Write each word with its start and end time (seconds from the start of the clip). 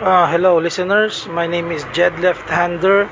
Uh, 0.00 0.26
hello, 0.28 0.58
listeners. 0.58 1.28
My 1.28 1.46
name 1.46 1.70
is 1.70 1.84
Jed 1.92 2.18
Left-Hander. 2.18 3.08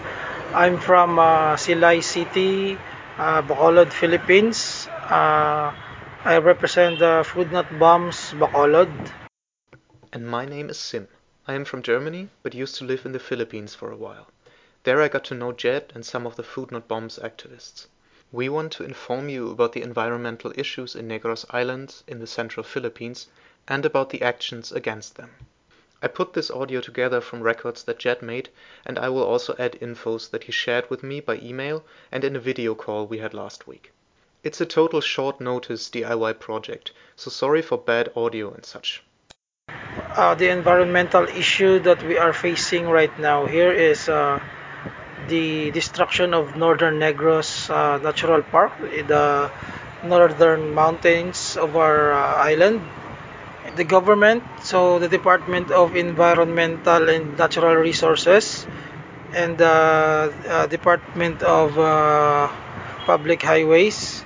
I'm 0.52 0.78
from 0.78 1.16
uh, 1.16 1.54
Silay 1.54 2.02
City, 2.02 2.76
uh, 3.18 3.40
Bacolod, 3.40 3.92
Philippines. 3.92 4.88
Uh, 5.08 5.72
I 6.24 6.38
represent 6.38 6.98
the 6.98 7.22
Food 7.24 7.52
Not 7.52 7.78
Bombs 7.78 8.32
Bacolod. 8.32 8.90
And 10.12 10.26
my 10.26 10.44
name 10.44 10.70
is 10.70 10.76
Sim. 10.76 11.06
I 11.46 11.54
am 11.54 11.64
from 11.64 11.82
Germany, 11.82 12.30
but 12.42 12.52
used 12.52 12.74
to 12.78 12.84
live 12.84 13.06
in 13.06 13.12
the 13.12 13.20
Philippines 13.20 13.76
for 13.76 13.92
a 13.92 13.96
while. 13.96 14.26
There 14.82 15.00
I 15.00 15.06
got 15.06 15.22
to 15.26 15.34
know 15.34 15.52
Jed 15.52 15.92
and 15.94 16.04
some 16.04 16.26
of 16.26 16.34
the 16.34 16.42
Food 16.42 16.72
Not 16.72 16.88
Bombs 16.88 17.16
activists. 17.22 17.86
We 18.32 18.48
want 18.48 18.72
to 18.72 18.84
inform 18.84 19.28
you 19.28 19.52
about 19.52 19.72
the 19.72 19.82
environmental 19.82 20.52
issues 20.56 20.96
in 20.96 21.06
Negros 21.06 21.44
Island 21.50 22.02
in 22.08 22.18
the 22.18 22.26
central 22.26 22.64
Philippines 22.64 23.28
and 23.68 23.86
about 23.86 24.10
the 24.10 24.22
actions 24.22 24.72
against 24.72 25.14
them. 25.14 25.30
I 26.04 26.08
put 26.08 26.32
this 26.32 26.50
audio 26.50 26.80
together 26.80 27.20
from 27.20 27.42
records 27.42 27.84
that 27.84 28.00
Jed 28.00 28.22
made, 28.22 28.48
and 28.84 28.98
I 28.98 29.08
will 29.08 29.22
also 29.22 29.54
add 29.56 29.78
infos 29.80 30.28
that 30.30 30.44
he 30.44 30.52
shared 30.52 30.90
with 30.90 31.04
me 31.04 31.20
by 31.20 31.36
email 31.36 31.84
and 32.10 32.24
in 32.24 32.34
a 32.34 32.40
video 32.40 32.74
call 32.74 33.06
we 33.06 33.18
had 33.18 33.32
last 33.32 33.68
week. 33.68 33.92
It's 34.42 34.60
a 34.60 34.66
total 34.66 35.00
short 35.00 35.40
notice 35.40 35.88
DIY 35.88 36.40
project, 36.40 36.90
so 37.14 37.30
sorry 37.30 37.62
for 37.62 37.78
bad 37.78 38.10
audio 38.16 38.52
and 38.52 38.66
such. 38.66 39.04
Uh, 39.68 40.34
the 40.34 40.48
environmental 40.48 41.28
issue 41.28 41.78
that 41.78 42.02
we 42.02 42.18
are 42.18 42.32
facing 42.32 42.88
right 42.88 43.16
now 43.20 43.46
here 43.46 43.70
is 43.70 44.08
uh, 44.08 44.40
the 45.28 45.70
destruction 45.70 46.34
of 46.34 46.56
Northern 46.56 46.98
Negros 46.98 47.70
uh, 47.70 47.98
Natural 47.98 48.42
Park, 48.42 48.72
the 48.80 49.52
northern 50.02 50.74
mountains 50.74 51.56
of 51.56 51.76
our 51.76 52.12
uh, 52.12 52.34
island 52.42 52.80
the 53.76 53.84
government, 53.84 54.42
so 54.62 54.98
the 54.98 55.08
Department 55.08 55.70
of 55.70 55.96
Environmental 55.96 57.08
and 57.08 57.36
Natural 57.38 57.74
Resources, 57.76 58.66
and 59.32 59.58
the 59.58 60.32
uh, 60.48 60.66
Department 60.66 61.42
of 61.42 61.78
uh, 61.78 62.48
Public 63.06 63.42
Highways 63.42 64.24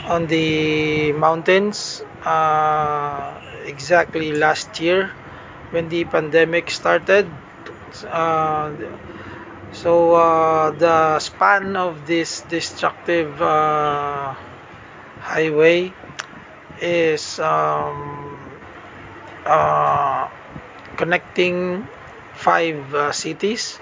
on 0.07 0.27
the 0.27 1.11
mountains 1.13 2.01
uh, 2.23 3.39
exactly 3.65 4.33
last 4.33 4.79
year 4.79 5.11
when 5.71 5.89
the 5.89 6.03
pandemic 6.05 6.69
started. 6.69 7.29
So 9.73 10.13
uh, 10.13 10.69
the 10.69 11.17
span 11.17 11.75
of 11.75 12.05
this 12.05 12.41
destructive 12.45 13.41
uh, 13.41 14.35
highway 15.19 15.91
is 16.79 17.39
um, 17.39 18.37
uh, 19.45 20.29
connecting 20.95 21.87
five 22.35 22.93
uh, 22.93 23.11
cities. 23.11 23.79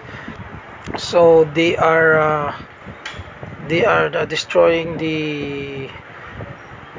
So 0.97 1.44
they 1.44 1.75
are 1.75 2.16
uh, 2.16 2.56
they 3.67 3.84
are 3.84 4.16
uh, 4.16 4.25
destroying 4.25 4.95
the 4.95 5.92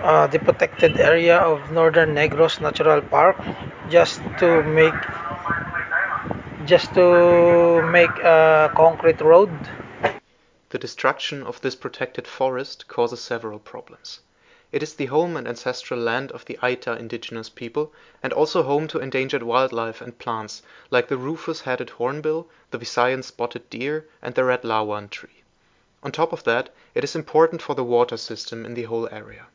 the 0.02 0.38
protected 0.38 1.00
area 1.00 1.38
of 1.38 1.70
Northern 1.72 2.14
Negros 2.14 2.60
Natural 2.60 3.00
Park 3.00 3.40
just 3.88 4.20
to 4.38 4.62
make 4.62 4.94
just 6.66 6.94
to 6.94 7.82
make 7.90 8.10
a 8.18 8.70
concrete 8.74 9.20
road. 9.20 9.50
The 10.70 10.78
destruction 10.78 11.42
of 11.42 11.60
this 11.60 11.74
protected 11.74 12.26
forest 12.26 12.88
causes 12.88 13.20
several 13.20 13.58
problems. 13.58 14.20
It 14.70 14.82
is 14.82 14.94
the 14.94 15.06
home 15.06 15.36
and 15.36 15.46
ancestral 15.46 16.00
land 16.00 16.32
of 16.32 16.44
the 16.46 16.58
Aita 16.62 16.98
indigenous 16.98 17.48
people 17.48 17.92
and 18.22 18.32
also 18.32 18.62
home 18.62 18.88
to 18.88 18.98
endangered 18.98 19.42
wildlife 19.42 20.00
and 20.00 20.18
plants 20.18 20.62
like 20.90 21.08
the 21.08 21.18
rufous-headed 21.18 21.90
hornbill, 21.90 22.48
the 22.70 22.78
Visayan 22.78 23.22
spotted 23.22 23.68
deer, 23.68 24.06
and 24.22 24.34
the 24.34 24.44
red 24.44 24.62
lawan 24.62 25.10
tree. 25.10 25.42
On 26.02 26.10
top 26.10 26.32
of 26.32 26.44
that, 26.44 26.70
it 26.94 27.04
is 27.04 27.14
important 27.14 27.60
for 27.60 27.74
the 27.74 27.84
water 27.84 28.16
system 28.16 28.64
in 28.64 28.74
the 28.74 28.84
whole 28.84 29.08
area 29.12 29.46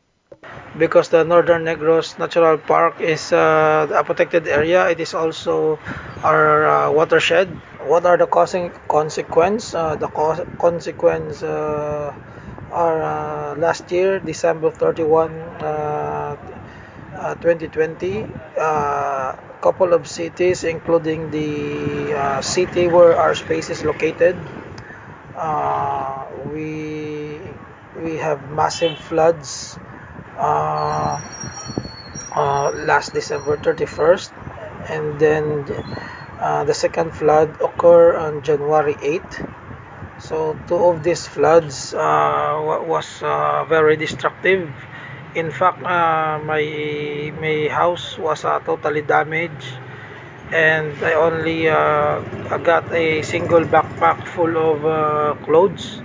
because 0.77 1.09
the 1.09 1.23
Northern 1.23 1.63
Negros 1.65 2.17
Natural 2.19 2.57
Park 2.57 3.01
is 3.01 3.31
uh, 3.33 3.87
a 3.93 4.03
protected 4.03 4.47
area. 4.47 4.87
It 4.89 4.99
is 4.99 5.13
also 5.13 5.79
our 6.23 6.67
uh, 6.67 6.91
watershed. 6.91 7.47
What 7.85 8.05
are 8.05 8.17
the 8.17 8.27
causing 8.27 8.71
consequence? 8.87 9.73
Uh, 9.73 9.95
the 9.95 10.07
co- 10.07 10.45
consequence 10.59 11.41
uh, 11.43 12.13
are 12.71 13.01
uh, 13.01 13.55
last 13.55 13.91
year, 13.91 14.19
December 14.19 14.71
31, 14.71 15.31
2020, 17.41 18.21
a 18.57 18.61
uh, 18.61 19.35
couple 19.61 19.93
of 19.93 20.07
cities, 20.07 20.63
including 20.63 21.31
the 21.31 22.41
city 22.41 22.87
where 22.87 23.15
our 23.17 23.33
space 23.35 23.69
is 23.69 23.83
located, 23.83 24.35
we 26.51 27.39
we 28.03 28.15
have 28.17 28.39
massive 28.51 28.97
floods 28.97 29.77
uh, 30.37 31.19
uh, 32.35 32.71
last 32.85 33.13
December 33.13 33.57
31st, 33.57 34.31
and 34.89 35.19
then 35.19 35.65
uh, 36.39 36.63
the 36.63 36.73
second 36.73 37.11
flood 37.13 37.49
occurred 37.61 38.15
on 38.15 38.41
January 38.43 38.95
8th. 38.95 39.41
So 40.19 40.57
two 40.67 40.77
of 40.77 41.03
these 41.03 41.27
floods 41.27 41.93
uh, 41.93 42.81
was 42.85 43.21
uh, 43.21 43.65
very 43.65 43.97
destructive. 43.97 44.69
In 45.35 45.51
fact, 45.51 45.83
uh, 45.83 46.39
my 46.41 46.63
my 47.37 47.69
house 47.69 48.17
was 48.17 48.41
totally 48.41 49.01
damaged, 49.01 49.77
and 50.49 50.93
I 51.03 51.13
only 51.13 51.65
got 52.63 52.89
a 52.93 53.21
single 53.21 53.61
backpack 53.61 54.25
full 54.25 54.57
of 54.57 54.81
clothes 55.45 56.01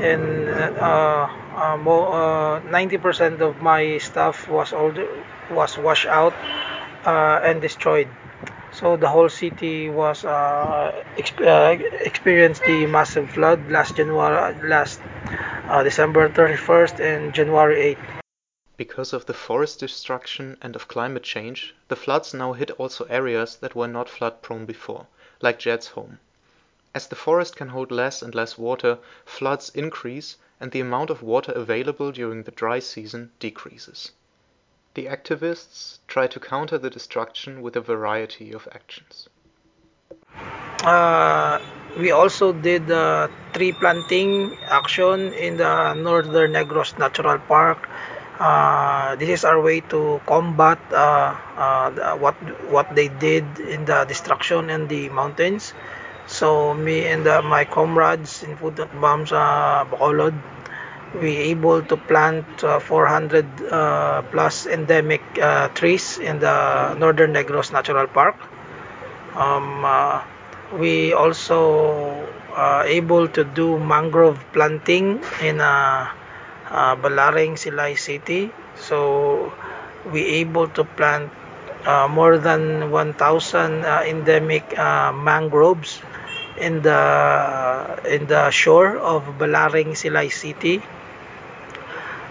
and 0.00 0.48
uh, 0.78 1.28
uh, 1.60 1.76
uh, 1.76 2.60
90% 2.60 3.40
of 3.42 3.60
my 3.60 3.98
stuff 3.98 4.48
was 4.48 4.72
all 4.72 4.92
was 5.50 5.76
washed 5.78 6.06
out 6.06 6.34
uh, 7.04 7.40
and 7.44 7.60
destroyed. 7.60 8.08
So 8.72 8.96
the 8.96 9.08
whole 9.08 9.28
city 9.28 9.90
was 9.90 10.24
uh, 10.24 10.92
exp- 11.16 11.44
uh, 11.44 11.76
experienced 12.04 12.62
the 12.64 12.86
massive 12.86 13.30
flood 13.30 13.70
last 13.70 13.96
January, 13.96 14.54
last 14.68 15.00
December 15.84 16.28
31st 16.28 17.00
and 17.00 17.34
January 17.34 17.96
8th. 17.96 18.20
Because 18.76 19.12
of 19.12 19.26
the 19.26 19.34
forest 19.34 19.80
destruction 19.80 20.56
and 20.62 20.74
of 20.74 20.88
climate 20.88 21.24
change, 21.24 21.74
the 21.88 21.96
floods 21.96 22.32
now 22.32 22.54
hit 22.54 22.70
also 22.72 23.04
areas 23.04 23.56
that 23.56 23.74
were 23.74 23.88
not 23.88 24.08
flood 24.08 24.40
prone 24.40 24.64
before, 24.64 25.06
like 25.42 25.58
Jed's 25.58 25.88
home. 25.88 26.20
As 26.94 27.06
the 27.06 27.16
forest 27.16 27.56
can 27.56 27.68
hold 27.68 27.92
less 27.92 28.22
and 28.22 28.34
less 28.34 28.56
water, 28.56 28.98
floods 29.26 29.70
increase 29.74 30.36
and 30.60 30.70
the 30.72 30.80
amount 30.80 31.10
of 31.10 31.22
water 31.22 31.52
available 31.52 32.12
during 32.12 32.42
the 32.42 32.50
dry 32.50 32.78
season 32.78 33.32
decreases. 33.40 34.12
The 34.94 35.06
activists 35.06 35.98
try 36.06 36.26
to 36.26 36.38
counter 36.38 36.76
the 36.76 36.90
destruction 36.90 37.62
with 37.62 37.76
a 37.76 37.80
variety 37.80 38.52
of 38.52 38.68
actions. 38.72 39.28
Uh, 40.82 41.60
we 41.98 42.10
also 42.10 42.52
did 42.52 42.90
a 42.90 43.30
tree 43.52 43.72
planting 43.72 44.56
action 44.66 45.32
in 45.34 45.56
the 45.58 45.94
Northern 45.94 46.52
Negros 46.52 46.98
Natural 46.98 47.38
Park. 47.38 47.88
Uh, 48.38 49.16
this 49.16 49.28
is 49.28 49.44
our 49.44 49.60
way 49.60 49.80
to 49.80 50.20
combat 50.24 50.80
uh, 50.92 51.36
uh 51.60 52.16
what 52.16 52.34
what 52.70 52.88
they 52.96 53.08
did 53.08 53.44
in 53.60 53.84
the 53.84 54.06
destruction 54.08 54.70
in 54.70 54.88
the 54.88 55.10
mountains. 55.10 55.74
So 56.30 56.72
me 56.74 57.06
and 57.06 57.26
uh, 57.26 57.42
my 57.42 57.64
comrades 57.66 58.42
in 58.44 58.56
Food 58.56 58.78
Not 58.78 58.92
Bombs 59.00 59.32
uh, 59.32 59.84
Bacolod, 59.90 60.34
we 61.20 61.36
able 61.52 61.82
to 61.82 61.96
plant 61.96 62.46
uh, 62.62 62.78
400 62.78 63.46
uh, 63.66 64.22
plus 64.30 64.66
endemic 64.66 65.22
uh, 65.42 65.68
trees 65.74 66.18
in 66.18 66.38
the 66.38 66.94
Northern 66.94 67.32
Negros 67.34 67.72
Natural 67.72 68.06
Park. 68.06 68.36
Um, 69.34 69.84
uh, 69.84 70.22
we 70.78 71.12
also 71.12 72.26
uh, 72.54 72.82
able 72.86 73.26
to 73.28 73.44
do 73.44 73.78
mangrove 73.78 74.38
planting 74.52 75.20
in 75.42 75.60
uh, 75.60 76.08
uh, 76.70 76.94
Balaring 76.96 77.58
Silay 77.58 77.98
City. 77.98 78.50
So 78.76 79.52
we 80.12 80.24
able 80.46 80.68
to 80.78 80.84
plant 80.84 81.30
uh, 81.86 82.08
more 82.08 82.38
than 82.38 82.90
1,000 82.90 83.84
uh, 83.84 84.02
endemic 84.06 84.78
uh, 84.78 85.12
mangroves 85.12 86.00
in 86.58 86.82
the 86.82 88.00
in 88.04 88.26
the 88.26 88.50
shore 88.50 88.98
of 88.98 89.24
Balaring 89.38 89.96
Silay 89.96 90.30
City. 90.30 90.82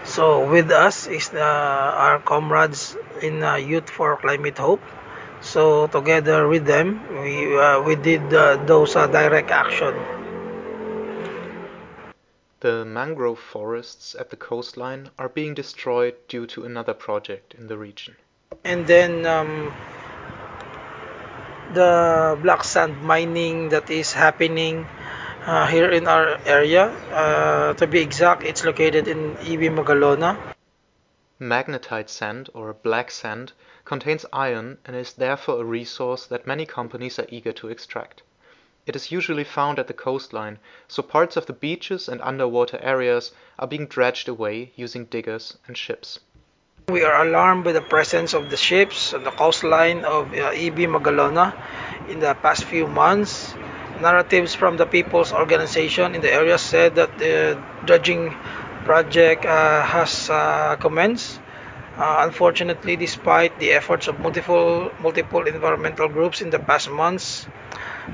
So 0.04 0.48
with 0.50 0.70
us 0.70 1.06
is 1.06 1.30
uh, 1.34 1.38
our 1.38 2.18
comrades 2.20 2.96
in 3.22 3.42
uh, 3.42 3.56
Youth 3.56 3.90
for 3.90 4.16
Climate 4.16 4.58
Hope. 4.58 4.82
So 5.40 5.86
together 5.88 6.48
with 6.48 6.64
them, 6.64 7.00
we 7.22 7.58
uh, 7.58 7.82
we 7.82 7.96
did 7.96 8.32
uh, 8.32 8.56
those 8.66 8.96
uh, 8.96 9.06
direct 9.06 9.50
action. 9.50 9.94
The 12.60 12.84
mangrove 12.84 13.38
forests 13.38 14.14
at 14.14 14.28
the 14.28 14.36
coastline 14.36 15.10
are 15.18 15.30
being 15.30 15.54
destroyed 15.54 16.14
due 16.28 16.46
to 16.48 16.64
another 16.64 16.92
project 16.92 17.54
in 17.54 17.68
the 17.68 17.78
region. 17.78 18.16
And 18.64 18.86
then 18.86 19.26
um, 19.26 19.72
the 21.72 22.36
black 22.42 22.64
sand 22.64 23.00
mining 23.00 23.68
that 23.68 23.88
is 23.90 24.12
happening 24.12 24.86
uh, 25.46 25.66
here 25.66 25.90
in 25.90 26.08
our 26.08 26.36
area. 26.44 26.88
Uh, 27.12 27.74
to 27.74 27.86
be 27.86 28.00
exact, 28.00 28.42
it's 28.42 28.64
located 28.64 29.06
in 29.06 29.36
EB 29.38 29.72
Magalona. 29.72 30.36
Magnetite 31.40 32.08
sand, 32.08 32.50
or 32.52 32.74
black 32.74 33.10
sand, 33.10 33.52
contains 33.84 34.26
iron 34.32 34.78
and 34.84 34.94
is 34.96 35.12
therefore 35.12 35.60
a 35.60 35.64
resource 35.64 36.26
that 36.26 36.46
many 36.46 36.66
companies 36.66 37.18
are 37.18 37.26
eager 37.28 37.52
to 37.52 37.68
extract. 37.68 38.22
It 38.84 38.96
is 38.96 39.12
usually 39.12 39.44
found 39.44 39.78
at 39.78 39.86
the 39.86 39.94
coastline, 39.94 40.58
so 40.88 41.02
parts 41.02 41.36
of 41.36 41.46
the 41.46 41.52
beaches 41.52 42.08
and 42.08 42.20
underwater 42.20 42.78
areas 42.82 43.32
are 43.58 43.68
being 43.68 43.86
dredged 43.86 44.28
away 44.28 44.72
using 44.74 45.04
diggers 45.04 45.56
and 45.66 45.78
ships. 45.78 46.18
We 46.88 47.04
are 47.04 47.22
alarmed 47.26 47.64
by 47.64 47.72
the 47.72 47.80
presence 47.80 48.32
of 48.32 48.50
the 48.50 48.56
ships 48.56 49.12
on 49.12 49.22
the 49.22 49.30
coastline 49.30 50.04
of 50.04 50.32
uh, 50.32 50.50
EB 50.54 50.88
Magalona 50.90 51.54
in 52.08 52.20
the 52.20 52.34
past 52.34 52.64
few 52.64 52.86
months. 52.86 53.54
Narratives 54.00 54.54
from 54.54 54.76
the 54.76 54.86
people's 54.86 55.32
organization 55.32 56.14
in 56.14 56.20
the 56.20 56.32
area 56.32 56.58
said 56.58 56.94
that 56.96 57.18
the 57.18 57.62
dredging 57.84 58.34
project 58.84 59.44
uh, 59.44 59.82
has 59.82 60.30
uh, 60.30 60.76
commenced. 60.76 61.40
Uh, 61.96 62.22
unfortunately, 62.26 62.96
despite 62.96 63.58
the 63.58 63.72
efforts 63.72 64.08
of 64.08 64.18
multiple 64.20 64.90
multiple 65.00 65.46
environmental 65.46 66.08
groups 66.08 66.40
in 66.40 66.50
the 66.50 66.58
past 66.58 66.90
months, 66.90 67.46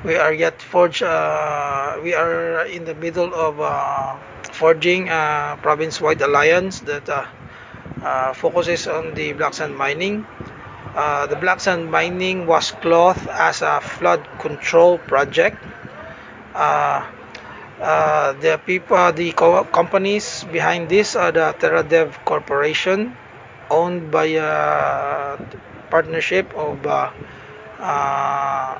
we 0.04 0.16
are 0.16 0.32
yet 0.32 0.60
forge. 0.60 1.02
Uh, 1.02 1.98
we 2.02 2.14
are 2.14 2.66
in 2.66 2.84
the 2.84 2.94
middle 2.94 3.32
of 3.32 3.60
uh, 3.60 4.16
forging 4.52 5.08
a 5.08 5.58
province-wide 5.62 6.20
alliance 6.20 6.80
that 6.80 7.08
uh, 7.08 7.26
focuses 8.34 8.86
on 8.86 9.14
the 9.14 9.32
black 9.32 9.54
sand 9.54 9.76
mining. 9.76 10.26
Uh, 10.94 11.26
the 11.26 11.36
black 11.36 11.60
sand 11.60 11.90
mining 11.90 12.46
was 12.46 12.70
clothed 12.72 13.26
as 13.28 13.62
a 13.62 13.80
flood 13.80 14.26
control 14.38 14.98
project. 14.98 15.58
Uh, 16.54 17.04
uh, 17.80 18.32
the 18.34 18.58
people, 18.66 19.12
the 19.12 19.32
co- 19.32 19.64
companies 19.64 20.44
behind 20.52 20.88
this 20.88 21.16
are 21.16 21.32
the 21.32 21.54
TerraDev 21.58 22.24
Corporation, 22.24 23.16
owned 23.70 24.10
by 24.10 24.26
a 24.40 25.38
partnership 25.90 26.54
of. 26.54 26.86
Uh, 26.86 27.10
uh, 27.78 28.78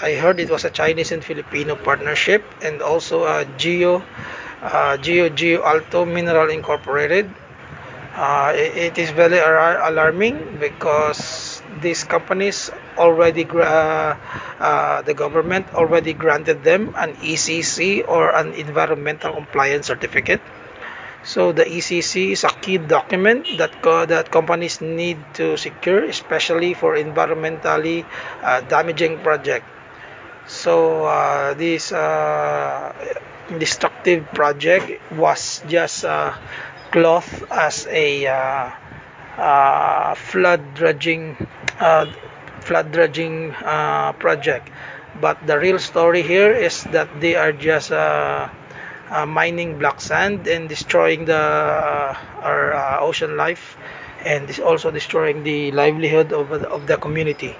I 0.00 0.14
heard 0.14 0.40
it 0.40 0.50
was 0.50 0.64
a 0.64 0.70
Chinese 0.70 1.12
and 1.12 1.24
Filipino 1.24 1.76
partnership, 1.76 2.44
and 2.62 2.82
also 2.82 3.44
Geo, 3.56 4.02
uh, 4.62 4.96
Geo 4.98 5.28
Geo 5.28 5.62
Alto 5.64 6.04
Mineral 6.04 6.50
Incorporated, 6.50 7.30
uh, 8.18 8.52
it 8.56 8.98
is 8.98 9.10
very 9.10 9.38
alarming 9.38 10.58
because 10.58 11.62
these 11.80 12.02
companies 12.04 12.70
already 12.98 13.46
uh, 13.46 14.14
uh, 14.58 15.02
the 15.02 15.14
government 15.14 15.66
already 15.74 16.12
granted 16.12 16.64
them 16.64 16.94
an 16.96 17.16
ECC 17.22 18.02
or 18.02 18.34
an 18.34 18.54
environmental 18.54 19.32
compliance 19.34 19.86
certificate. 19.86 20.40
So 21.24 21.52
the 21.52 21.66
ECC 21.68 22.32
is 22.32 22.44
a 22.44 22.50
key 22.50 22.78
document 22.78 23.46
that 23.58 23.82
co- 23.82 24.06
that 24.06 24.30
companies 24.30 24.80
need 24.80 25.18
to 25.34 25.56
secure, 25.56 26.04
especially 26.04 26.74
for 26.74 26.96
environmentally 26.96 28.04
uh, 28.42 28.60
damaging 28.62 29.18
project. 29.22 29.66
So 30.46 31.04
uh, 31.06 31.54
this 31.54 31.92
destructive 33.58 34.26
project 34.34 35.00
was 35.12 35.62
just 35.68 36.04
cloth 36.90 37.44
as 37.50 37.86
a 37.90 38.26
uh, 38.26 38.70
uh, 39.38 40.14
flood 40.14 40.74
dredging 40.74 41.36
uh, 41.80 42.06
flood 42.60 42.92
dredging 42.92 43.52
uh, 43.64 44.12
project. 44.14 44.70
But 45.20 45.46
the 45.46 45.58
real 45.58 45.78
story 45.78 46.22
here 46.22 46.52
is 46.52 46.84
that 46.94 47.08
they 47.20 47.34
are 47.34 47.52
just 47.52 47.90
uh, 47.92 48.48
mining 49.26 49.78
black 49.78 50.00
sand 50.00 50.46
and 50.46 50.68
destroying 50.68 51.24
the 51.24 51.42
our 52.42 53.00
ocean 53.00 53.36
life, 53.36 53.76
and 54.24 54.48
is 54.50 54.60
also 54.60 54.90
destroying 54.90 55.42
the 55.42 55.70
livelihood 55.72 56.32
of, 56.32 56.52
of 56.52 56.86
the 56.86 56.96
community. 56.96 57.56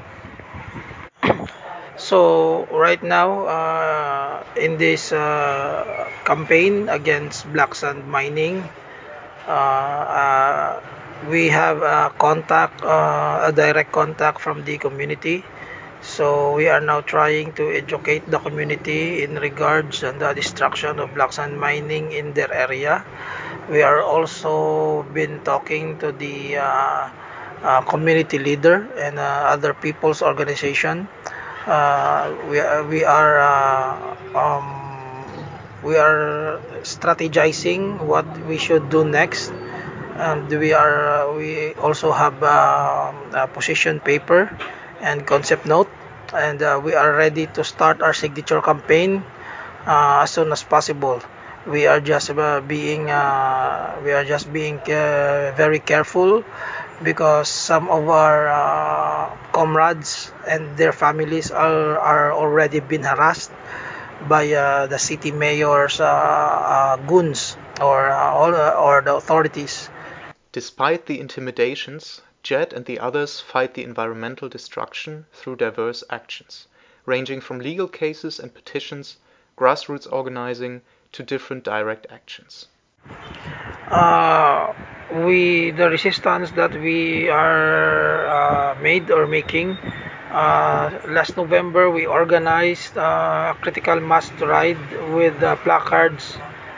So 1.97 2.65
right 2.71 3.03
now, 3.03 3.45
uh, 3.47 4.45
in 4.57 4.79
this 4.79 5.13
uh, 5.13 6.09
campaign 6.25 6.89
against 6.89 7.51
black 7.53 7.75
sand 7.75 8.07
mining, 8.07 8.69
we 11.29 11.49
have 11.49 11.83
a 11.83 12.13
contact, 12.19 12.83
uh, 12.83 13.49
a 13.49 13.53
direct 13.53 13.93
contact 13.93 14.41
from 14.41 14.65
the 14.65 14.79
community. 14.79 15.45
So 16.01 16.55
we 16.55 16.69
are 16.69 16.81
now 16.81 17.01
trying 17.01 17.53
to 17.55 17.71
educate 17.75 18.31
the 18.31 18.39
community 18.39 19.25
in 19.25 19.35
regards 19.35 20.01
to 20.01 20.13
the 20.13 20.33
destruction 20.33 21.01
of 21.01 21.13
black 21.15 21.33
sand 21.33 21.59
mining 21.59 22.13
in 22.13 22.35
their 22.35 22.53
area. 22.53 23.05
We 23.69 23.83
are 23.83 24.03
also 24.03 25.03
been 25.13 25.43
talking 25.45 25.99
to 25.99 26.13
the 26.13 26.59
uh, 26.59 27.11
uh, 27.63 27.81
community 27.83 28.39
leader 28.39 28.87
and 28.97 29.19
uh, 29.19 29.51
other 29.51 29.75
people's 29.75 30.23
organization. 30.23 31.09
Uh, 31.67 32.33
we 32.49 32.63
we 32.89 33.05
are 33.05 33.43
uh, 33.43 34.39
um, 34.39 34.78
we 35.83 35.97
are 35.97 36.61
strategizing 36.83 38.01
what 38.05 38.27
we 38.47 38.59
should 38.59 38.89
do 38.91 39.05
next. 39.05 39.53
And 40.19 40.49
we 40.51 40.73
are 40.75 41.33
we 41.35 41.75
also 41.79 42.11
have 42.13 42.43
uh, 42.43 43.13
a 43.35 43.47
position 43.47 44.01
paper 44.01 44.51
and 45.01 45.27
concept 45.27 45.67
note. 45.67 45.91
And 46.35 46.61
uh, 46.63 46.81
we 46.83 46.95
are 46.95 47.15
ready 47.15 47.47
to 47.57 47.65
start 47.65 48.03
our 48.03 48.13
signature 48.13 48.61
campaign 48.61 49.23
uh, 49.87 50.21
as 50.25 50.31
soon 50.33 50.53
as 50.53 50.63
possible. 50.63 51.21
We 51.67 51.87
are 51.87 52.01
just 52.01 52.31
uh, 52.31 52.61
being 52.61 53.11
uh, 53.11 54.01
we 54.05 54.13
are 54.13 54.25
just 54.25 54.53
being 54.53 54.79
uh, 54.89 55.53
very 55.57 55.79
careful 55.81 56.45
because 57.03 57.49
some 57.49 57.89
of 57.89 58.09
our 58.09 58.49
uh, 58.49 59.37
comrades 59.53 60.33
and 60.49 60.77
their 60.77 60.93
families 60.93 61.51
are, 61.51 61.99
are 61.99 62.33
already 62.33 62.81
been 62.81 63.03
harassed 63.05 63.51
by 64.27 64.53
uh, 64.53 64.87
the 64.87 64.99
city 64.99 65.31
mayor's 65.31 66.01
uh, 66.01 66.05
uh, 66.05 66.97
goons 66.97 67.57
or 67.81 68.11
uh, 68.11 68.33
all, 68.33 68.55
or 68.55 69.03
the 69.03 69.15
authorities. 69.15 69.89
Despite 70.53 71.07
the 71.07 71.21
intimidations, 71.21 72.23
Jed 72.43 72.73
and 72.73 72.85
the 72.85 72.99
others 72.99 73.41
fight 73.41 73.75
the 73.75 73.85
environmental 73.85 74.49
destruction 74.49 75.27
through 75.33 75.57
diverse 75.57 76.03
actions, 76.11 76.67
ranging 77.05 77.41
from 77.41 77.61
legal 77.61 77.89
cases 77.89 78.41
and 78.41 78.53
petitions, 78.53 79.19
grassroots 79.57 80.11
organizing, 80.11 80.83
to 81.13 81.23
different 81.23 81.65
direct 81.65 82.07
actions. 82.11 82.67
Uh, 83.91 84.73
we 85.25 85.71
the 85.71 85.89
resistance 85.89 86.51
that 86.53 86.73
we 86.73 87.29
are 87.31 88.27
uh, 88.27 88.75
made 88.81 89.11
or 89.11 89.27
making 89.27 89.77
uh, 90.31 90.91
last 91.09 91.37
November 91.37 91.91
we 91.91 92.07
organized 92.07 92.97
uh, 92.97 93.55
a 93.55 93.59
critical 93.63 94.01
mass 94.01 94.31
ride 94.41 94.79
with 95.15 95.43
uh, 95.43 95.57
placards 95.57 96.37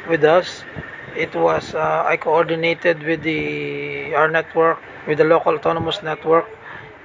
with 0.09 0.25
us. 0.25 0.64
It 1.16 1.35
was 1.35 1.75
uh, 1.75 2.04
I 2.07 2.16
coordinated 2.16 3.02
with 3.02 3.23
the 3.23 4.14
our 4.14 4.28
network 4.28 4.78
with 5.07 5.19
the 5.19 5.25
local 5.25 5.54
autonomous 5.57 6.02
network 6.02 6.47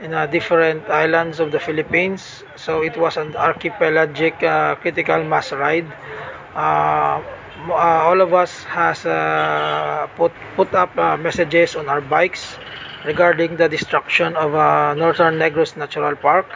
in 0.01 0.13
uh, 0.13 0.25
different 0.27 0.87
islands 0.89 1.39
of 1.39 1.51
the 1.51 1.59
Philippines. 1.59 2.43
So 2.55 2.83
it 2.83 2.97
was 2.97 3.17
an 3.17 3.35
archipelagic 3.35 4.43
uh, 4.43 4.75
critical 4.75 5.23
mass 5.23 5.51
ride. 5.51 5.87
Uh, 6.55 7.21
uh, 7.69 8.07
all 8.07 8.21
of 8.21 8.33
us 8.33 8.63
has 8.65 9.05
uh, 9.05 10.07
put 10.15 10.31
put 10.55 10.73
up 10.73 10.95
uh, 10.97 11.17
messages 11.17 11.75
on 11.75 11.89
our 11.89 12.01
bikes 12.01 12.57
regarding 13.05 13.57
the 13.57 13.69
destruction 13.69 14.35
of 14.35 14.55
uh, 14.55 14.93
Northern 14.95 15.35
Negros 15.35 15.77
Natural 15.77 16.15
Park 16.15 16.47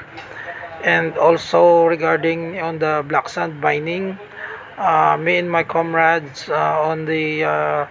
and 0.83 1.17
also 1.17 1.85
regarding 1.85 2.59
on 2.59 2.79
the 2.79 3.03
black 3.07 3.29
sand 3.29 3.59
mining. 3.61 4.17
Uh, 4.77 5.17
me 5.19 5.37
and 5.37 5.51
my 5.51 5.63
comrades 5.63 6.47
uh, 6.49 6.81
on 6.81 7.05
the 7.05 7.43
uh, 7.43 7.49
uh, 7.49 7.87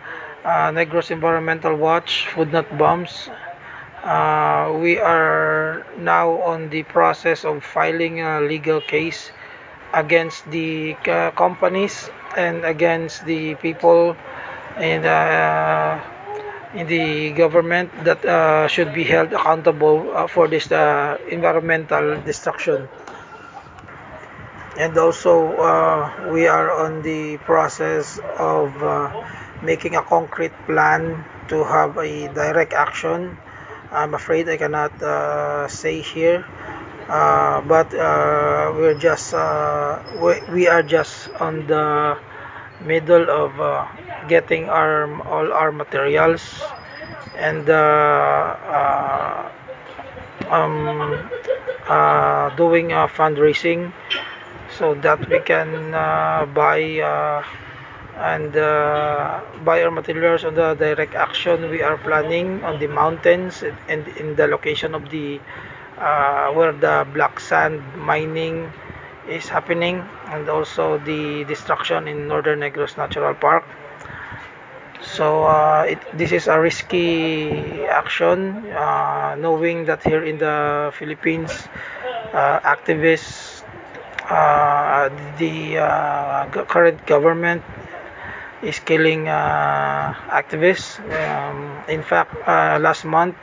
Negros 0.73 1.11
Environmental 1.11 1.77
Watch, 1.77 2.27
Food 2.29 2.53
Not 2.53 2.67
Bombs, 2.79 3.29
uh, 4.03 4.77
we 4.81 4.99
are 4.99 5.85
now 5.99 6.31
on 6.43 6.71
the 6.71 6.83
process 6.85 7.45
of 7.45 7.63
filing 7.63 8.21
a 8.21 8.41
legal 8.41 8.81
case 8.81 9.31
against 9.93 10.51
the 10.51 10.95
companies 11.37 12.09
and 12.37 12.65
against 12.65 13.25
the 13.27 13.55
people 13.57 14.17
in 14.81 15.03
in 16.75 16.87
the 16.87 17.31
government 17.33 17.91
that 18.05 18.25
uh, 18.25 18.69
should 18.69 18.93
be 18.95 19.05
held 19.05 19.33
accountable 19.33 20.11
uh, 20.15 20.27
for 20.27 20.49
this 20.49 20.71
uh, 20.71 21.19
environmental 21.31 22.21
destruction. 22.23 22.89
and 24.79 24.97
also 24.97 25.53
uh, 25.59 26.31
we 26.33 26.47
are 26.47 26.71
on 26.71 27.03
the 27.03 27.37
process 27.39 28.19
of 28.39 28.71
uh, 28.83 29.11
making 29.63 29.97
a 29.97 30.03
concrete 30.03 30.55
plan 30.67 31.25
to 31.49 31.65
have 31.65 31.97
a 31.99 32.29
direct 32.33 32.73
action. 32.73 33.37
I'm 33.91 34.15
afraid 34.15 34.49
I 34.49 34.57
cannot 34.57 34.95
uh, 35.03 35.67
say 35.67 36.01
here, 36.01 36.47
but 37.09 37.91
we're 37.93 38.99
just 38.99 39.33
we, 40.23 40.35
we 40.55 40.69
are 40.69 40.83
just 40.83 41.29
on 41.41 41.67
the 41.67 42.19
middle 42.81 43.29
of 43.31 43.61
uh, 43.61 43.87
getting 44.29 44.69
our 44.69 45.07
all 45.29 45.53
our 45.53 45.73
materials. 45.73 46.43
And 47.37 47.69
uh, 47.71 47.75
uh, 48.79 49.53
um, 50.51 51.31
uh, 51.89 52.51
doing 52.57 52.93
a 52.93 53.09
fundraising 53.09 53.93
so 54.79 54.95
that 54.95 55.21
we 55.29 55.41
can 55.41 55.95
uh, 55.95 56.47
buy 56.47 57.01
uh, 57.01 57.43
and 58.17 58.57
uh, 58.57 59.41
buy 59.65 59.83
our 59.83 59.91
materials 59.91 60.45
on 60.45 60.55
the 60.55 60.75
direct 60.75 61.15
action 61.15 61.71
we 61.71 61.83
are 61.83 61.97
planning 61.99 62.63
on 62.65 62.79
the 62.81 62.87
mountains 62.89 63.63
and 63.89 64.09
in 64.19 64.35
the 64.37 64.47
location 64.47 64.95
of 64.95 65.09
the 65.11 65.41
uh, 65.99 66.51
where 66.53 66.73
the 66.73 67.07
black 67.15 67.41
sand 67.41 67.83
mining 67.97 68.73
is 69.29 69.49
happening 69.49 70.03
and 70.29 70.49
also 70.49 70.99
the 70.99 71.45
destruction 71.45 72.09
in 72.09 72.29
northern 72.29 72.61
negros 72.61 72.97
natural 72.97 73.35
park 73.35 73.65
so 75.01 75.45
uh, 75.45 75.85
it, 75.87 75.99
this 76.17 76.33
is 76.33 76.49
a 76.49 76.59
risky 76.59 77.85
action 77.87 78.67
uh, 78.73 79.37
knowing 79.39 79.85
that 79.85 80.03
here 80.03 80.25
in 80.25 80.39
the 80.39 80.91
philippines 80.99 81.51
uh, 82.33 82.61
activists 82.61 83.59
uh, 84.29 85.09
the 85.39 85.79
uh, 85.79 86.45
current 86.69 87.05
government 87.07 87.63
is 88.63 88.79
killing 88.79 89.27
uh, 89.29 90.13
activists. 90.29 91.01
Um, 91.09 91.83
in 91.89 92.03
fact, 92.03 92.35
last 92.47 93.05
month 93.07 93.37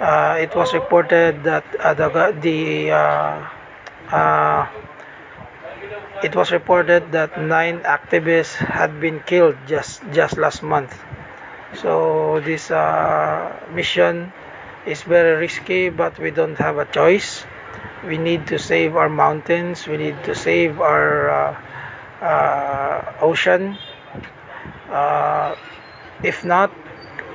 it 0.00 0.54
was 0.56 0.74
reported 0.74 1.44
that 1.44 1.64
the 1.96 2.34
the 2.42 2.90
uh, 4.10 4.66
it 6.22 6.34
was 6.34 6.50
reported 6.52 7.12
that 7.12 7.40
nine 7.40 7.80
activists 7.80 8.54
had 8.54 9.00
been 9.00 9.20
killed 9.20 9.56
just 9.66 10.02
just 10.12 10.36
last 10.36 10.62
month. 10.62 10.92
So 11.74 12.40
this 12.40 12.70
uh, 12.70 13.52
mission 13.72 14.32
is 14.86 15.02
very 15.02 15.36
risky, 15.38 15.88
but 15.90 16.18
we 16.18 16.30
don't 16.30 16.56
have 16.58 16.78
a 16.78 16.84
choice. 16.86 17.44
We 18.06 18.18
need 18.18 18.46
to 18.48 18.58
save 18.58 18.96
our 18.96 19.08
mountains. 19.08 19.86
We 19.86 19.96
need 19.96 20.22
to 20.24 20.34
save 20.34 20.80
our 20.80 21.30
uh, 21.30 22.24
uh, 22.24 23.12
ocean. 23.20 23.76
Uh, 24.90 25.54
if 26.22 26.44
not, 26.44 26.70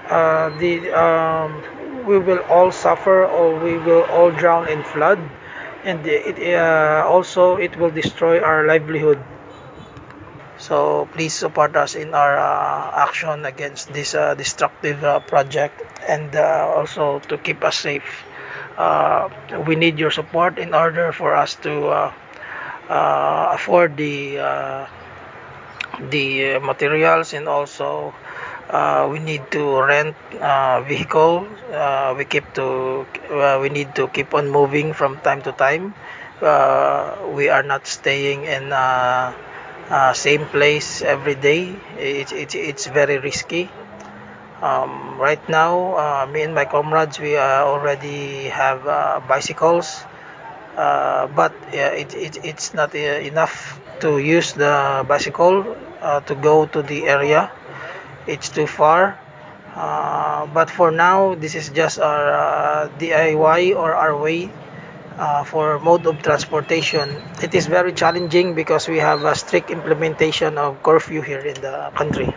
uh, 0.09 0.49
the 0.59 0.91
um, 0.93 1.63
we 2.05 2.19
will 2.19 2.39
all 2.49 2.71
suffer 2.71 3.25
or 3.25 3.57
we 3.59 3.77
will 3.77 4.03
all 4.03 4.31
drown 4.31 4.67
in 4.67 4.83
flood, 4.83 5.19
and 5.85 6.05
it, 6.07 6.55
uh, 6.55 7.05
also 7.07 7.57
it 7.57 7.77
will 7.77 7.91
destroy 7.91 8.41
our 8.41 8.65
livelihood. 8.67 9.21
So 10.57 11.07
please 11.13 11.33
support 11.33 11.75
us 11.75 11.95
in 11.95 12.13
our 12.13 12.37
uh, 12.37 12.91
action 13.07 13.45
against 13.45 13.93
this 13.93 14.15
uh, 14.15 14.35
destructive 14.35 15.03
uh, 15.03 15.19
project 15.19 15.81
and 16.07 16.35
uh, 16.35 16.73
also 16.75 17.19
to 17.29 17.37
keep 17.37 17.63
us 17.63 17.77
safe. 17.77 18.25
Uh, 18.77 19.29
we 19.67 19.75
need 19.75 19.99
your 19.99 20.11
support 20.11 20.57
in 20.59 20.73
order 20.73 21.11
for 21.11 21.35
us 21.35 21.55
to 21.63 21.87
uh, 21.87 22.13
uh, 22.89 23.51
afford 23.53 23.97
the 23.97 24.39
uh, 24.39 24.87
the 26.09 26.59
materials 26.59 27.33
and 27.33 27.47
also 27.47 28.13
uh, 28.75 29.01
we 29.11 29.19
need 29.19 29.43
to 29.51 29.63
rent 29.91 30.15
uh, 30.51 30.81
vehicle 30.91 31.47
uh, 31.71 32.13
we 32.17 32.23
keep 32.33 32.45
to 32.59 32.67
uh, 33.31 33.57
we 33.61 33.69
need 33.69 33.89
to 33.99 34.07
keep 34.15 34.33
on 34.33 34.45
moving 34.49 34.93
from 34.93 35.11
time 35.27 35.41
to 35.41 35.51
time. 35.53 35.93
Uh, 36.41 37.15
we 37.37 37.49
are 37.49 37.63
not 37.63 37.87
staying 37.87 38.43
in 38.45 38.71
uh, 38.73 39.33
uh, 39.89 40.11
same 40.13 40.45
place 40.47 41.01
every 41.01 41.35
day. 41.35 41.61
It's, 41.97 42.31
it's, 42.33 42.55
it's 42.55 42.85
very 42.87 43.17
risky. 43.19 43.69
Um, 44.61 45.19
right 45.19 45.41
now 45.49 45.95
uh, 45.95 46.25
me 46.31 46.41
and 46.41 46.55
my 46.55 46.65
comrades 46.65 47.19
we 47.19 47.35
uh, 47.37 47.63
already 47.65 48.45
have 48.45 48.87
uh, 48.87 49.19
bicycles. 49.27 50.01
Uh, 50.77 51.27
but 51.27 51.53
yeah, 51.73 51.89
it, 51.89 52.13
it, 52.15 52.37
it's 52.43 52.73
not 52.73 52.95
uh, 52.95 52.99
enough 52.99 53.79
to 54.01 54.19
use 54.19 54.53
the 54.53 55.05
bicycle 55.07 55.77
uh, 56.01 56.21
to 56.21 56.35
go 56.35 56.65
to 56.67 56.81
the 56.83 57.05
area. 57.05 57.51
It's 58.27 58.49
too 58.49 58.67
far. 58.67 59.19
Uh, 59.75 60.45
but 60.47 60.69
for 60.69 60.89
now, 60.89 61.35
this 61.35 61.53
is 61.53 61.69
just 61.69 61.99
our 61.99 62.33
uh, 62.33 62.89
DIY 62.97 63.75
or 63.75 63.93
our 63.93 64.17
way 64.17 64.49
uh, 65.17 65.43
for 65.43 65.79
mode 65.79 66.05
of 66.07 66.21
transportation. 66.21 67.09
It 67.41 67.53
is 67.53 67.67
very 67.67 67.93
challenging 67.93 68.55
because 68.55 68.87
we 68.87 68.99
have 68.99 69.23
a 69.23 69.35
strict 69.35 69.69
implementation 69.69 70.57
of 70.57 70.81
curfew 70.81 71.21
here 71.21 71.39
in 71.39 71.59
the 71.61 71.91
country. 71.95 72.33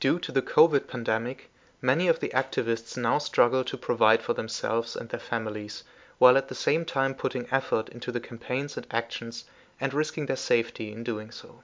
Due 0.00 0.18
to 0.18 0.32
the 0.32 0.42
COVID 0.42 0.86
pandemic, 0.88 1.50
many 1.80 2.08
of 2.08 2.20
the 2.20 2.28
activists 2.30 2.96
now 2.96 3.18
struggle 3.18 3.64
to 3.64 3.76
provide 3.76 4.20
for 4.20 4.34
themselves 4.34 4.96
and 4.96 5.08
their 5.08 5.20
families 5.20 5.84
while 6.18 6.36
at 6.36 6.48
the 6.48 6.54
same 6.54 6.84
time 6.84 7.14
putting 7.14 7.46
effort 7.50 7.88
into 7.88 8.12
the 8.12 8.20
campaigns 8.20 8.76
and 8.76 8.86
actions 8.90 9.44
and 9.80 9.92
risking 9.92 10.26
their 10.26 10.36
safety 10.36 10.92
in 10.92 11.02
doing 11.02 11.30
so. 11.30 11.62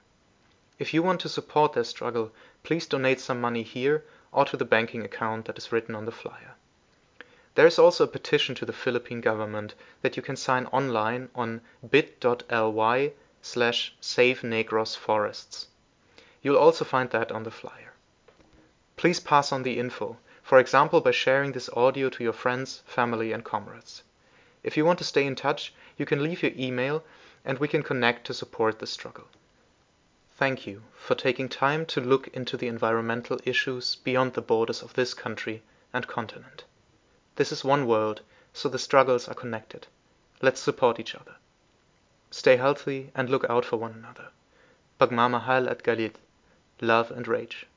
If 0.81 0.95
you 0.95 1.03
want 1.03 1.19
to 1.19 1.29
support 1.29 1.73
their 1.73 1.83
struggle, 1.83 2.31
please 2.63 2.87
donate 2.87 3.19
some 3.19 3.39
money 3.39 3.61
here 3.61 4.03
or 4.31 4.45
to 4.45 4.57
the 4.57 4.65
banking 4.65 5.05
account 5.05 5.45
that 5.45 5.59
is 5.59 5.71
written 5.71 5.93
on 5.93 6.05
the 6.05 6.11
flyer. 6.11 6.55
There 7.53 7.67
is 7.67 7.77
also 7.77 8.05
a 8.05 8.07
petition 8.07 8.55
to 8.55 8.65
the 8.65 8.73
Philippine 8.73 9.21
government 9.21 9.75
that 10.01 10.17
you 10.17 10.23
can 10.23 10.35
sign 10.35 10.65
online 10.65 11.29
on 11.35 11.61
bit.ly 11.87 13.11
slash 13.43 13.93
save 14.01 14.41
Negros 14.41 14.97
forests. 14.97 15.67
You'll 16.41 16.57
also 16.57 16.83
find 16.83 17.11
that 17.11 17.31
on 17.31 17.43
the 17.43 17.51
flyer. 17.51 17.93
Please 18.97 19.19
pass 19.19 19.51
on 19.51 19.61
the 19.61 19.77
info, 19.77 20.17
for 20.41 20.57
example 20.57 20.99
by 20.99 21.11
sharing 21.11 21.51
this 21.51 21.69
audio 21.73 22.09
to 22.09 22.23
your 22.23 22.33
friends, 22.33 22.81
family 22.87 23.31
and 23.33 23.43
comrades. 23.43 24.01
If 24.63 24.75
you 24.77 24.85
want 24.85 24.97
to 24.97 25.05
stay 25.05 25.27
in 25.27 25.35
touch, 25.35 25.75
you 25.99 26.07
can 26.07 26.23
leave 26.23 26.41
your 26.41 26.53
email 26.57 27.03
and 27.45 27.59
we 27.59 27.67
can 27.67 27.83
connect 27.83 28.25
to 28.25 28.33
support 28.33 28.79
the 28.79 28.87
struggle. 28.87 29.27
Thank 30.41 30.65
you 30.65 30.81
for 30.95 31.13
taking 31.13 31.49
time 31.49 31.85
to 31.85 32.01
look 32.01 32.27
into 32.29 32.57
the 32.57 32.67
environmental 32.67 33.39
issues 33.45 33.97
beyond 33.97 34.33
the 34.33 34.41
borders 34.41 34.81
of 34.81 34.95
this 34.95 35.13
country 35.13 35.61
and 35.93 36.07
continent. 36.07 36.63
This 37.35 37.51
is 37.51 37.63
one 37.63 37.85
world, 37.85 38.21
so 38.51 38.67
the 38.67 38.79
struggles 38.79 39.27
are 39.27 39.35
connected. 39.35 39.85
Let's 40.41 40.59
support 40.59 40.99
each 40.99 41.13
other. 41.13 41.35
Stay 42.31 42.55
healthy 42.55 43.11
and 43.13 43.29
look 43.29 43.45
out 43.51 43.65
for 43.65 43.77
one 43.77 43.93
another. 43.93 44.29
Pagmamahal 44.99 45.69
at 45.69 45.83
Galit. 45.83 46.15
Love 46.81 47.11
and 47.11 47.27
Rage. 47.27 47.67